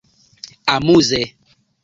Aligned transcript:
amuze 0.73 1.21